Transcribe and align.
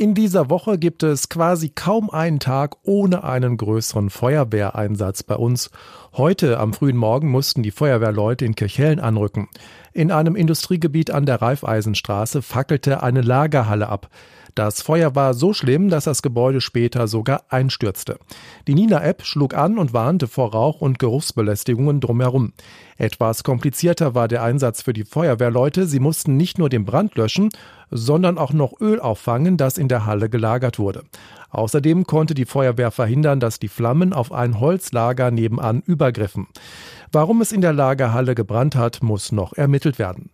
In 0.00 0.14
dieser 0.14 0.48
Woche 0.48 0.78
gibt 0.78 1.02
es 1.02 1.28
quasi 1.28 1.68
kaum 1.68 2.08
einen 2.08 2.40
Tag 2.40 2.78
ohne 2.84 3.22
einen 3.22 3.58
größeren 3.58 4.08
Feuerwehreinsatz 4.08 5.22
bei 5.24 5.34
uns. 5.34 5.70
Heute 6.14 6.58
am 6.58 6.72
frühen 6.72 6.96
Morgen 6.96 7.28
mussten 7.28 7.62
die 7.62 7.70
Feuerwehrleute 7.70 8.46
in 8.46 8.54
Kirchhellen 8.54 8.98
anrücken. 8.98 9.48
In 9.92 10.10
einem 10.10 10.36
Industriegebiet 10.36 11.10
an 11.10 11.26
der 11.26 11.42
Raiffeisenstraße 11.42 12.40
fackelte 12.40 13.02
eine 13.02 13.20
Lagerhalle 13.20 13.90
ab. 13.90 14.08
Das 14.54 14.82
Feuer 14.82 15.14
war 15.14 15.34
so 15.34 15.52
schlimm, 15.52 15.90
dass 15.90 16.04
das 16.04 16.22
Gebäude 16.22 16.60
später 16.60 17.06
sogar 17.06 17.44
einstürzte. 17.50 18.18
Die 18.66 18.74
Nina-App 18.74 19.22
schlug 19.24 19.54
an 19.54 19.78
und 19.78 19.92
warnte 19.92 20.26
vor 20.26 20.52
Rauch- 20.52 20.80
und 20.80 20.98
Geruchsbelästigungen 20.98 22.00
drumherum. 22.00 22.52
Etwas 22.96 23.44
komplizierter 23.44 24.14
war 24.14 24.28
der 24.28 24.42
Einsatz 24.42 24.82
für 24.82 24.92
die 24.92 25.04
Feuerwehrleute. 25.04 25.86
Sie 25.86 26.00
mussten 26.00 26.36
nicht 26.36 26.58
nur 26.58 26.68
den 26.68 26.84
Brand 26.84 27.16
löschen, 27.16 27.50
sondern 27.90 28.38
auch 28.38 28.52
noch 28.52 28.80
Öl 28.80 29.00
auffangen, 29.00 29.56
das 29.56 29.78
in 29.78 29.88
der 29.88 30.06
Halle 30.06 30.28
gelagert 30.28 30.78
wurde. 30.78 31.02
Außerdem 31.50 32.06
konnte 32.06 32.34
die 32.34 32.44
Feuerwehr 32.44 32.90
verhindern, 32.90 33.40
dass 33.40 33.58
die 33.58 33.68
Flammen 33.68 34.12
auf 34.12 34.32
ein 34.32 34.60
Holzlager 34.60 35.30
nebenan 35.30 35.82
übergriffen. 35.84 36.46
Warum 37.12 37.40
es 37.40 37.52
in 37.52 37.60
der 37.60 37.72
Lagerhalle 37.72 38.34
gebrannt 38.34 38.76
hat, 38.76 39.02
muss 39.02 39.32
noch 39.32 39.52
ermittelt 39.54 39.98
werden. 39.98 40.30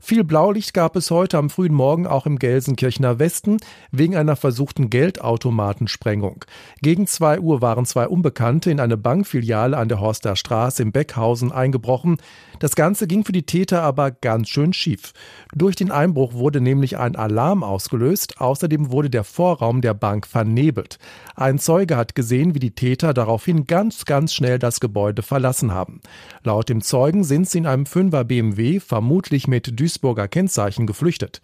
Viel 0.00 0.24
Blaulicht 0.24 0.74
gab 0.74 0.96
es 0.96 1.10
heute 1.10 1.38
am 1.38 1.50
frühen 1.50 1.74
Morgen 1.74 2.06
auch 2.06 2.24
im 2.24 2.38
Gelsenkirchener 2.38 3.18
Westen 3.18 3.58
wegen 3.90 4.16
einer 4.16 4.36
versuchten 4.36 4.90
Geldautomatensprengung. 4.90 6.44
Gegen 6.80 7.06
zwei 7.06 7.40
Uhr 7.40 7.60
waren 7.60 7.84
zwei 7.84 8.06
Unbekannte 8.06 8.70
in 8.70 8.80
eine 8.80 8.96
Bankfiliale 8.96 9.76
an 9.76 9.88
der 9.88 10.00
Horster 10.00 10.36
Straße 10.36 10.82
im 10.82 10.92
Beckhausen 10.92 11.52
eingebrochen. 11.52 12.18
Das 12.60 12.76
Ganze 12.76 13.06
ging 13.06 13.24
für 13.24 13.32
die 13.32 13.44
Täter 13.44 13.82
aber 13.82 14.10
ganz 14.10 14.48
schön 14.48 14.72
schief. 14.72 15.12
Durch 15.54 15.76
den 15.76 15.90
Einbruch 15.90 16.34
wurde 16.34 16.60
nämlich 16.60 16.96
ein 16.96 17.16
Alarm 17.16 17.62
ausgelöst. 17.62 18.40
Außerdem 18.40 18.90
wurde 18.92 19.10
der 19.10 19.24
Vorraum 19.24 19.80
der 19.80 19.94
Bank 19.94 20.26
vernebelt. 20.26 20.98
Ein 21.34 21.58
Zeuge 21.58 21.96
hat 21.96 22.14
gesehen, 22.14 22.54
wie 22.54 22.60
die 22.60 22.74
Täter 22.74 23.14
daraufhin 23.14 23.66
ganz, 23.66 24.04
ganz 24.04 24.32
schnell 24.32 24.58
das 24.58 24.80
Gebäude 24.80 25.22
verlassen 25.22 25.72
haben. 25.72 26.00
Laut 26.44 26.68
dem 26.68 26.82
Zeugen 26.82 27.24
sind 27.24 27.48
sie 27.48 27.58
in 27.58 27.66
einem 27.66 27.84
5er 27.84 28.24
BMW, 28.24 28.80
vermutlich 28.80 29.47
mit 29.48 29.80
Duisburger 29.80 30.28
Kennzeichen, 30.28 30.86
geflüchtet. 30.86 31.40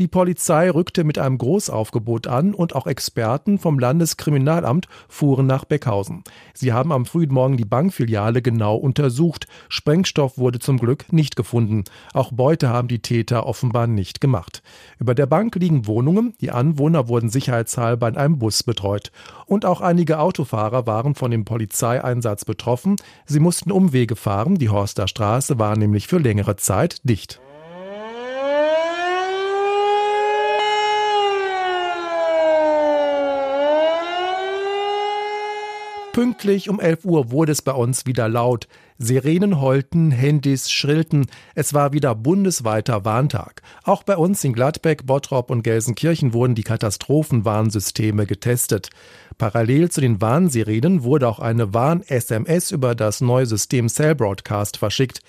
Die 0.00 0.08
Polizei 0.08 0.70
rückte 0.70 1.04
mit 1.04 1.18
einem 1.18 1.38
Großaufgebot 1.38 2.26
an 2.26 2.54
und 2.54 2.74
auch 2.74 2.86
Experten 2.86 3.58
vom 3.58 3.78
Landeskriminalamt 3.78 4.88
fuhren 5.08 5.46
nach 5.46 5.64
Beckhausen. 5.64 6.24
Sie 6.54 6.72
haben 6.72 6.90
am 6.90 7.06
frühen 7.06 7.32
Morgen 7.32 7.56
die 7.56 7.64
Bankfiliale 7.64 8.42
genau 8.42 8.76
untersucht. 8.76 9.46
Sprengstoff 9.68 10.38
wurde 10.38 10.58
zum 10.58 10.78
Glück 10.78 11.12
nicht 11.12 11.36
gefunden. 11.36 11.84
Auch 12.14 12.32
Beute 12.32 12.70
haben 12.70 12.88
die 12.88 13.00
Täter 13.00 13.46
offenbar 13.46 13.86
nicht 13.86 14.20
gemacht. 14.20 14.62
Über 14.98 15.14
der 15.14 15.26
Bank 15.26 15.54
liegen 15.56 15.86
Wohnungen. 15.86 16.34
Die 16.40 16.50
Anwohner 16.50 17.08
wurden 17.08 17.28
sicherheitshalber 17.28 18.08
in 18.08 18.16
einem 18.16 18.38
Bus 18.38 18.62
betreut. 18.62 19.12
Und 19.44 19.66
auch 19.66 19.82
einige 19.82 20.18
Autofahrer 20.18 20.86
waren 20.86 21.14
von 21.14 21.30
dem 21.30 21.44
Polizeieinsatz 21.44 22.46
betroffen. 22.46 22.96
Sie 23.26 23.40
mussten 23.40 23.70
Umwege 23.70 24.16
fahren. 24.16 24.56
Die 24.56 24.70
Horster 24.70 25.06
Straße 25.08 25.58
war 25.58 25.76
nämlich 25.76 26.06
für 26.06 26.18
längere 26.18 26.56
Zeit 26.56 27.00
dicht. 27.04 27.41
Pünktlich 36.12 36.68
um 36.68 36.78
11 36.78 37.06
Uhr 37.06 37.30
wurde 37.30 37.52
es 37.52 37.62
bei 37.62 37.72
uns 37.72 38.04
wieder 38.04 38.28
laut. 38.28 38.68
Sirenen 38.98 39.62
heulten, 39.62 40.10
Handys 40.10 40.70
schrillten. 40.70 41.24
Es 41.54 41.72
war 41.72 41.94
wieder 41.94 42.14
bundesweiter 42.14 43.06
Warntag. 43.06 43.62
Auch 43.84 44.02
bei 44.02 44.18
uns 44.18 44.44
in 44.44 44.52
Gladbeck, 44.52 45.06
Bottrop 45.06 45.50
und 45.50 45.62
Gelsenkirchen 45.62 46.34
wurden 46.34 46.54
die 46.54 46.64
Katastrophenwarnsysteme 46.64 48.26
getestet. 48.26 48.90
Parallel 49.38 49.90
zu 49.90 50.02
den 50.02 50.20
Warnsirenen 50.20 51.02
wurde 51.02 51.26
auch 51.26 51.38
eine 51.38 51.72
Warn-SMS 51.72 52.72
über 52.72 52.94
das 52.94 53.22
neue 53.22 53.46
System 53.46 53.88
Cell 53.88 54.14
Broadcast 54.14 54.76
verschickt. 54.76 55.22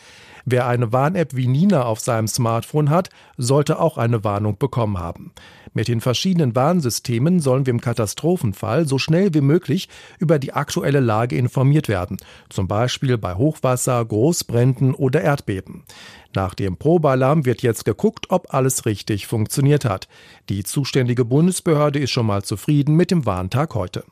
Wer 0.46 0.68
eine 0.68 0.92
Warn-App 0.92 1.36
wie 1.36 1.48
Nina 1.48 1.84
auf 1.84 2.00
seinem 2.00 2.28
Smartphone 2.28 2.90
hat, 2.90 3.10
sollte 3.38 3.80
auch 3.80 3.98
eine 3.98 4.24
Warnung 4.24 4.58
bekommen 4.58 5.00
haben. 5.00 5.32
Mit 5.74 5.88
den 5.88 6.02
verschiedenen 6.02 6.56
Warnsystemen 6.56 7.40
sollen 7.40 7.66
wir 7.66 7.72
im 7.72 7.82
Katastrophenfall 7.82 8.88
so 8.88 9.00
schnell 9.00 9.34
wie 9.34 9.42
möglich 9.42 9.90
über 10.20 10.38
die 10.38 10.54
aktuelle 10.54 11.00
Lage 11.00 11.36
informiert 11.38 11.88
werden, 11.88 12.18
zum 12.50 12.68
Beispiel 12.68 13.18
bei 13.18 13.36
Hochwasser, 13.36 14.04
Großbränden 14.04 14.94
oder 14.94 15.22
Erdbeben. 15.22 15.84
Nach 16.36 16.54
dem 16.54 16.78
Probealarm 16.78 17.46
wird 17.46 17.62
jetzt 17.62 17.86
geguckt, 17.86 18.28
ob 18.30 18.54
alles 18.54 18.86
richtig 18.86 19.28
funktioniert 19.28 19.86
hat. 19.86 20.08
Die 20.50 20.64
zuständige 20.64 21.26
Bundesbehörde 21.26 22.00
ist 22.00 22.12
schon 22.12 22.26
mal 22.26 22.44
zufrieden 22.44 22.96
mit 22.96 23.12
dem 23.12 23.26
Warntag 23.26 23.76
heute. 23.76 24.04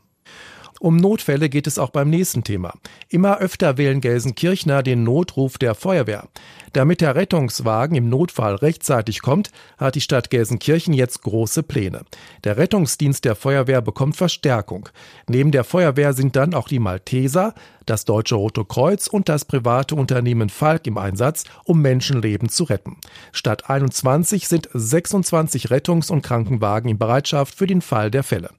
Um 0.82 0.98
Notfälle 0.98 1.48
geht 1.48 1.68
es 1.68 1.78
auch 1.78 1.92
beim 1.92 2.10
nächsten 2.10 2.44
Thema. 2.44 2.74
Immer 3.08 3.38
öfter 3.38 3.78
wählen 3.78 4.02
Gelsenkirchner 4.02 4.82
den 4.82 5.04
Notruf 5.04 5.60
der 5.60 5.76
Feuerwehr. 5.76 6.28
Damit 6.74 7.02
der 7.02 7.16
Rettungswagen 7.16 7.96
im 7.96 8.10
Notfall 8.10 8.56
rechtzeitig 8.56 9.22
kommt, 9.22 9.52
hat 9.78 9.94
die 9.94 10.02
Stadt 10.02 10.32
Gelsenkirchen 10.32 10.96
jetzt 10.96 11.22
große 11.22 11.62
Pläne. 11.62 12.02
Der 12.44 12.58
Rettungsdienst 12.58 13.26
der 13.26 13.36
Feuerwehr 13.36 13.84
bekommt 13.84 14.16
Verstärkung. 14.16 14.90
Neben 15.28 15.52
der 15.52 15.66
Feuerwehr 15.66 16.14
sind 16.14 16.36
dann 16.36 16.56
auch 16.56 16.68
die 16.68 16.80
Malteser, 16.80 17.54
das 17.86 18.06
Deutsche 18.06 18.34
Rote 18.34 18.66
Kreuz 18.66 19.06
und 19.06 19.30
das 19.30 19.46
private 19.46 19.94
Unternehmen 19.94 20.50
Falk 20.50 20.88
im 20.88 20.98
Einsatz, 20.98 21.44
um 21.64 21.84
Menschenleben 21.84 22.50
zu 22.50 22.64
retten. 22.64 22.98
Statt 23.34 23.70
21 23.70 24.48
sind 24.48 24.68
26 24.74 25.70
Rettungs- 25.70 26.10
und 26.10 26.24
Krankenwagen 26.24 26.90
in 26.90 26.98
Bereitschaft 26.98 27.54
für 27.54 27.68
den 27.68 27.84
Fall 27.84 28.10
der 28.10 28.24
Fälle. 28.24 28.50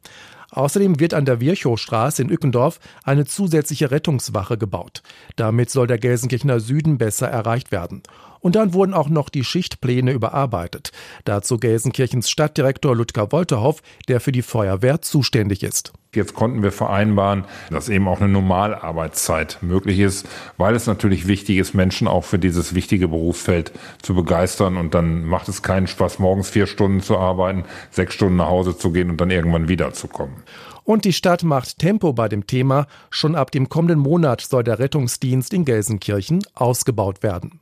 Außerdem 0.53 1.01
wird 1.01 1.15
an 1.15 1.25
der 1.25 1.41
Virchowstraße 1.41 2.23
in 2.23 2.31
Ückendorf 2.31 2.79
eine 3.05 3.25
zusätzliche 3.25 3.91
Rettungswache 3.91 4.59
gebaut. 4.59 5.03
Damit 5.37 5.71
soll 5.71 5.87
der 5.87 5.99
Gelsenkirchener 5.99 6.61
Süden 6.61 6.99
besser 6.99 7.27
erreicht 7.27 7.73
werden. 7.73 8.03
Und 8.43 8.57
dann 8.57 8.75
wurden 8.75 8.93
auch 8.93 9.09
noch 9.09 9.29
die 9.29 9.45
Schichtpläne 9.45 10.13
überarbeitet. 10.13 10.91
Dazu 11.25 11.59
Gelsenkirchens 11.59 12.29
Stadtdirektor 12.29 12.95
Ludger 12.95 13.31
Wolterhoff, 13.31 13.83
der 14.09 14.21
für 14.21 14.33
die 14.33 14.43
Feuerwehr 14.43 15.01
zuständig 15.01 15.63
ist. 15.63 15.93
Jetzt 16.15 16.35
konnten 16.35 16.63
wir 16.63 16.73
vereinbaren, 16.73 17.45
dass 17.71 17.89
eben 17.89 18.07
auch 18.09 18.21
eine 18.21 18.29
Normalarbeitszeit 18.29 19.59
möglich 19.63 20.01
ist, 20.01 20.29
weil 20.59 20.75
es 20.75 20.87
natürlich 20.87 21.27
wichtig 21.27 21.57
ist, 21.57 21.73
Menschen 21.73 22.07
auch 22.07 22.25
für 22.25 22.39
dieses 22.39 22.75
wichtige 22.75 23.09
Berufsfeld 23.09 23.73
zu 24.03 24.15
begeistern. 24.15 24.77
Und 24.77 24.93
dann 24.93 25.25
macht 25.25 25.49
es 25.49 25.63
keinen 25.63 25.87
Spaß, 25.87 26.19
morgens 26.19 26.51
vier 26.51 26.67
Stunden 26.67 27.01
zu 27.01 27.17
arbeiten, 27.17 27.65
sechs 27.91 28.13
Stunden 28.13 28.37
nach 28.37 28.49
Hause 28.49 28.77
zu 28.77 28.91
gehen 28.91 29.09
und 29.09 29.21
dann 29.21 29.31
irgendwann 29.31 29.69
wiederzukommen. 29.69 30.43
Und 30.85 31.05
die 31.05 31.13
Stadt 31.13 31.45
macht 31.45 31.79
Tempo 31.79 32.13
bei 32.13 32.29
dem 32.29 32.49
Thema. 32.49 32.89
Schon 33.09 33.37
ab 33.37 33.53
dem 33.53 33.69
kommenden 33.69 34.01
Monat 34.01 34.41
soll 34.41 34.65
der 34.65 34.81
Rettungsdienst 34.81 35.55
in 35.55 35.65
Gelsenkirchen 35.65 36.43
ausgebaut 36.55 37.23
werden. 37.23 37.62